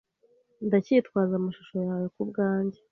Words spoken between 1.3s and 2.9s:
amashusho yawe kubwanjye